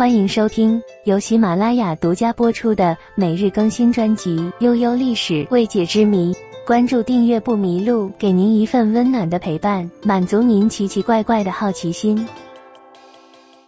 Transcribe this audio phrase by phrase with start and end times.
[0.00, 6.32] 欢迎收听由喜马拉雅独家播出的每日更新专辑《悠悠历史未解之谜》。
[6.66, 12.26] 关注订阅不迷路，给您一份温暖的陪伴，满足您奇奇怪怪的好奇心。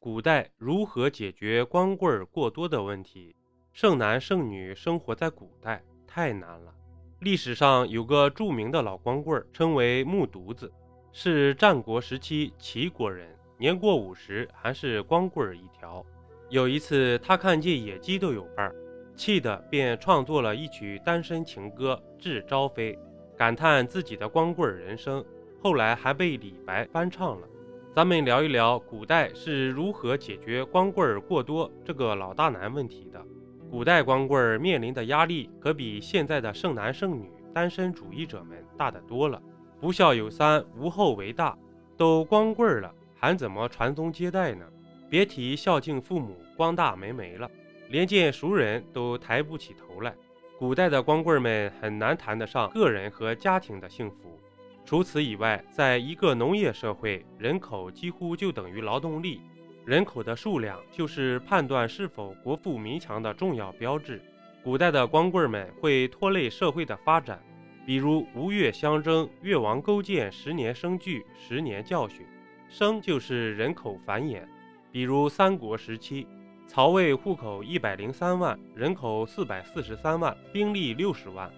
[0.00, 3.37] 古代如何解决光棍过多的问题？
[3.74, 6.72] 剩男剩女生活在古代太难了。
[7.21, 10.72] 历史上有个著名的老光棍，称为木犊子，
[11.12, 13.28] 是战国时期齐国人，
[13.58, 16.02] 年过五十还是光棍一条。
[16.52, 18.74] 有一次，他看见野鸡都有伴儿，
[19.16, 22.93] 气得便创作了一曲单身情歌《致朝飞》，
[23.38, 25.24] 感叹自己的光棍人生。
[25.62, 27.48] 后来还被李白翻唱了。
[27.95, 33.19] 咱们聊一聊古代是如何解决光棍过多这个老大难问题的。
[33.71, 39.41] 古代光棍儿面临的压力可比现在的剩男剩女、单身主义者们大得多了。
[39.80, 41.57] 不孝有三，无后为大，
[41.96, 44.66] 都光棍儿了，还怎么传宗接代呢？
[45.12, 47.51] 别提孝敬父母、光大门楣了，
[47.91, 50.15] 连见熟人都抬不起头来。
[50.59, 54.40] 古代的光棍们很难谈得上个人和家庭的幸福。
[54.87, 59.43] 除此以外，在一个农业社会，人口几乎就等于劳动力，
[59.85, 64.18] 人口的数量就是判断是否国富民强的重要标志。
[64.64, 67.38] 古代的光棍们会拖累社会的发展，
[67.84, 72.24] 比如吴越相争，越王勾践十年生聚，十年教训，
[72.70, 74.40] 生就是人口繁衍。
[74.92, 76.26] 比如三国时期，
[76.66, 81.48] 曹魏户口一百零三万，人口四百四十三万，兵力六十万；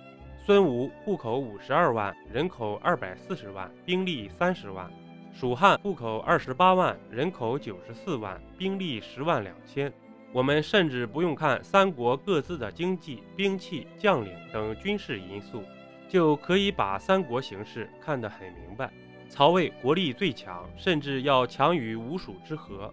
[0.46, 4.88] 孙吴户口五十二万，人口二百四十万，兵力三十万；
[5.32, 9.92] 蜀汉户口二十八万，人口九十四万，兵力十万两千。
[10.32, 15.64] 我们甚至不用看三国各自的经济、兵器、将领等军事因素，
[16.08, 18.92] 就可以把三国形势看得很明白。
[19.28, 22.92] 曹魏国力最强，甚至要强于吴蜀之和。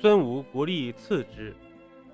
[0.00, 1.52] 孙吴国力次之，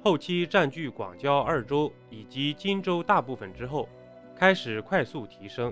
[0.03, 3.87] 后期占据广交二州以及荆州大部分之后，
[4.35, 5.71] 开始快速提升。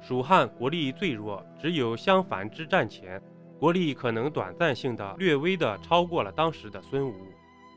[0.00, 3.22] 蜀汉国力最弱，只有襄樊之战前，
[3.60, 7.14] 国力可能短暂性的略微的超过了当时的孙吴。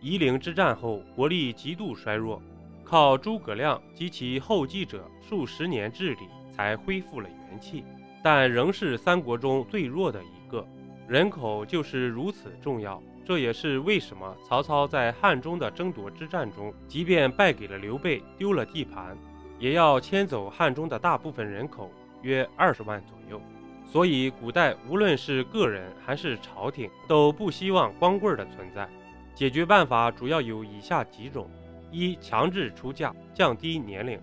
[0.01, 2.41] 夷陵之战后，国力极度衰弱，
[2.83, 7.85] 靠诸葛亮及其后继者数十年治理才恢复了元气，
[8.23, 10.65] 但仍是三国中最弱的一个。
[11.07, 13.01] 人口就是如此重要。
[13.25, 19.17] 这也是为什么曹操在汉中的争夺之战中，即便败给了刘备，丢了地盘，
[19.57, 21.89] 也要迁走汉中的大部分人口，
[22.21, 23.41] 约二十万左右。
[23.83, 28.87] 所以，古代无论是个人还是朝廷，都不希望光棍的存在。
[29.33, 31.49] 解决办法主要有以下几种：
[31.91, 34.19] 一、强制出嫁，降低年龄。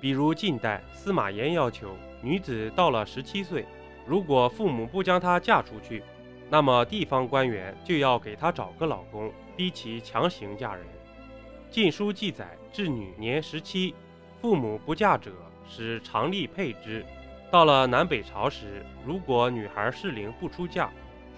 [0.00, 3.64] 比如近代司马炎要求，女子到了十七岁，
[4.06, 6.02] 如果父母不将她嫁出去，
[6.52, 10.84] 那么地方官员就要给她找个老公，逼其强行嫁人。
[11.70, 13.94] 《晋书》记载，至女年十七，
[14.38, 15.32] 父母不嫁者，
[15.66, 17.02] 使常例配之。
[17.50, 20.90] 到了南北朝时，如果女孩适龄不出嫁，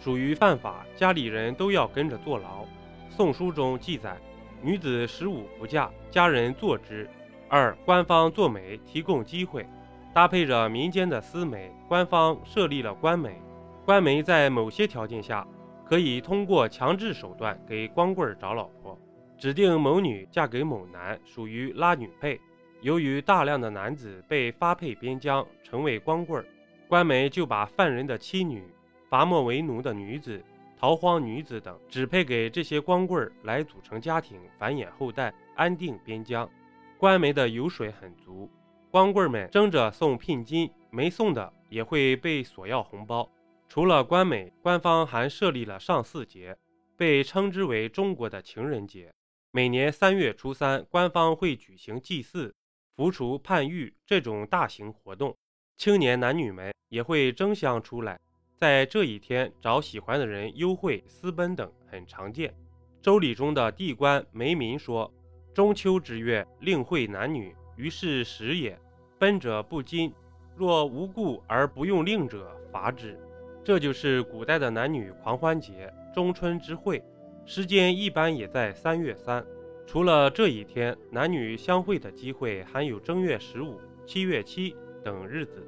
[0.03, 2.65] 属于犯法，家里人都要跟着坐牢。
[3.09, 4.17] 《宋书》中记载，
[4.61, 7.09] 女子十五不嫁，家人坐之。
[7.49, 9.65] 二、官方做媒提供机会，
[10.13, 13.41] 搭配着民间的私媒，官方设立了官媒。
[13.84, 15.47] 官媒在某些条件下，
[15.84, 18.99] 可以通过强制手段给光棍找老婆，
[19.37, 22.41] 指定某女嫁给某男，属于拉女配。
[22.81, 26.47] 由于大量的男子被发配边疆，成为光棍儿，
[26.89, 28.65] 官媒就把犯人的妻女、
[29.11, 30.43] 伐没为奴的女子、
[30.78, 36.49] 逃荒女子等指配给这些光棍儿来组成家庭，繁衍后代，安定边疆。
[36.97, 38.49] 官媒的油水很足，
[38.91, 43.28] 光棍们争着送聘金，没送的也会被索要红包。
[43.69, 46.57] 除了官媒，官方还设立了上巳节，
[46.97, 49.13] 被称之为中国的情人节。
[49.51, 52.55] 每年三月初三，官方会举行祭祀、
[52.95, 55.37] 扶除、判狱这种大型活动。
[55.77, 58.21] 青年男女们也会争相出来，
[58.57, 62.55] 在这一天找喜欢的人幽会、私奔等很常见。
[63.03, 65.13] 周礼中的地官梅民说
[65.53, 68.78] ：“中秋之月，令会男女，于是时也。
[69.19, 70.13] 奔者不禁，
[70.57, 73.19] 若无故而不用令者，罚之。”
[73.65, 77.03] 这就是古代的男女狂欢节——中春之会，
[77.47, 79.43] 时间一般也在三月三。
[79.87, 85.66] 除了这一天，男女相会的机会还有正月十五、七月七等日子。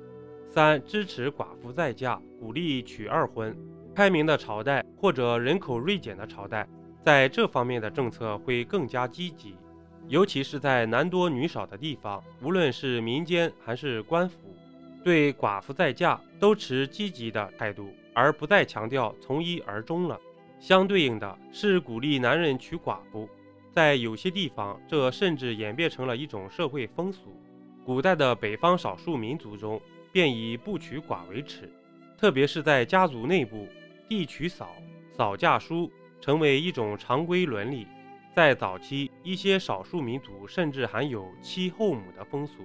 [0.51, 3.57] 三、支持寡妇再嫁，鼓励娶二婚。
[3.95, 6.69] 开明的朝代或者人口锐减的朝代，
[7.01, 9.57] 在这方面的政策会更加积极，
[10.07, 14.55] 尤其是在男多女少的地方，无论是民间还是官府。
[15.07, 20.21] 对寡妇再嫁都持积极的态度，而不再强调从一而终了。
[20.59, 23.29] 相对应的是鼓励男人娶寡妇，
[23.71, 27.41] 在有些地方，这甚至演变成了一种社会风俗。
[27.85, 29.81] 古代的北方少数民族中，
[30.11, 31.71] 便以不娶寡为耻，
[32.19, 33.69] 特别是在家族内部，
[34.09, 34.75] 弟娶嫂，
[35.13, 35.89] 嫂嫁叔，
[36.21, 37.87] 成为一种常规伦理。
[38.35, 42.65] 在早期，一些少数民族甚至还有妻后母的风俗，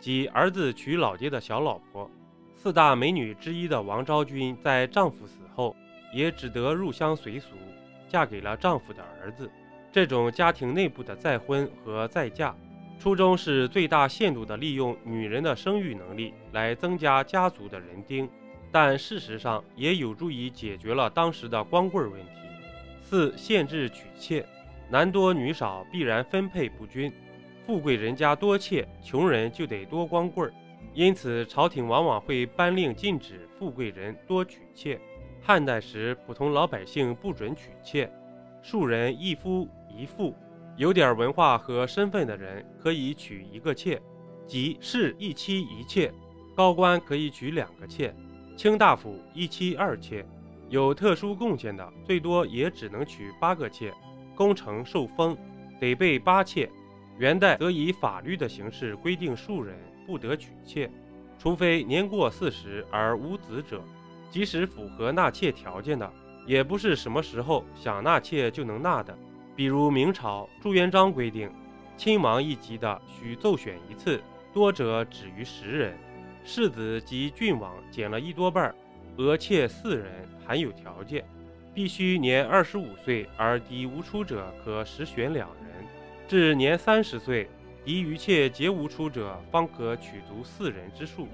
[0.00, 2.10] 即儿子娶老爹的小老婆。
[2.56, 5.76] 四大美女之一的王昭君，在丈夫死后，
[6.12, 7.50] 也只得入乡随俗，
[8.08, 9.50] 嫁给了丈夫的儿子。
[9.92, 12.54] 这种家庭内部的再婚和再嫁，
[12.98, 18.28] 初衷是最大限度地利用女人的生育能力来增加家族的人丁，
[18.70, 22.30] 但事实上也有助于解决了当时的光棍问题。
[23.02, 24.46] 四、限制娶妾，
[24.88, 27.12] 男多女少必然分配不均，
[27.66, 30.52] 富贵人家多妾，穷人就得多光棍儿。
[30.92, 35.00] 因此，朝廷往往会颁令禁止富贵人多娶妾。
[35.40, 38.10] 汉代时，普通老百姓不准娶妾，
[38.62, 40.34] 庶人一夫一妇，
[40.76, 44.00] 有点文化和身份的人可以娶一个妾，
[44.46, 46.10] 即是一妻一妾；
[46.56, 48.14] 高官可以娶两个妾，
[48.56, 50.24] 卿大夫一妻二妾；
[50.68, 53.92] 有特殊贡献的，最多也只能娶八个妾。
[54.36, 55.36] 功成受封，
[55.78, 56.70] 得备八妾。
[57.20, 59.76] 元代则以法律的形式规定庶人。
[60.06, 60.90] 不得娶妾，
[61.38, 63.80] 除非年过四十而无子者。
[64.28, 66.10] 即使符合纳妾条件的，
[66.46, 69.16] 也不是什么时候想纳妾就能纳的。
[69.54, 71.48] 比如明朝朱元璋规定，
[71.96, 74.20] 亲王一级的需奏选一次，
[74.52, 75.92] 多者止于十人；
[76.42, 78.74] 世子及郡王减了一多半，
[79.18, 81.24] 额妾四人还有条件，
[81.72, 85.69] 必须年二十五岁而嫡无出者，可实选两人，
[86.30, 87.50] 至年三十岁。
[87.84, 91.26] 敌于妾皆无出者，方可取足四人之数。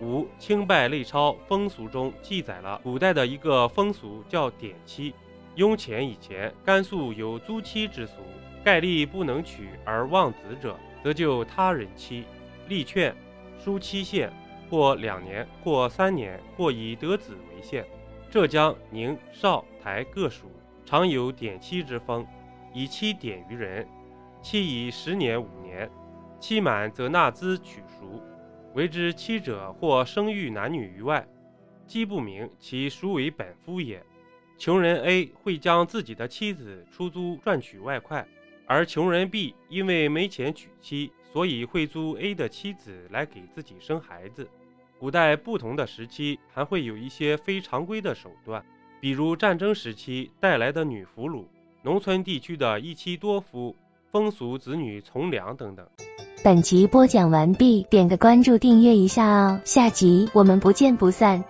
[0.00, 5.12] 五清拜类钞风俗中记载了古代的一个风俗，叫典妻。
[5.56, 8.20] 雍乾以前，甘肃有租妻之俗，
[8.62, 12.24] 盖立不能娶而望子者，则就他人妻。
[12.68, 13.12] 立劝，
[13.58, 14.32] 书期限，
[14.70, 17.84] 或两年，或三年，或以得子为限。
[18.30, 20.46] 浙江宁绍台各属
[20.86, 22.24] 常有典妻之风，
[22.72, 23.84] 以妻典于人。
[24.44, 25.90] 期以十年、五年，
[26.38, 28.22] 期满则纳资取赎。
[28.74, 31.26] 为之妻者，或生育男女于外，
[31.86, 34.04] 姬不明，其孰为本夫也？
[34.58, 38.28] 穷人 A 会将自己的妻子出租赚取外快，
[38.66, 44.46] 而穷人 B 因为没钱娶妻，所以会租 A 的妻子来给自己生孩子。
[44.98, 48.62] 古代不同的时期还会有一些非常规的手段，
[49.00, 51.46] 比如战争时期带来的女俘虏，
[51.80, 53.74] 农村地区的一妻多夫。
[54.14, 55.84] 风俗子女从良等等。
[56.44, 61.42] 本集播讲完毕，点个关注，订阅一下哦，下集我们不见不散。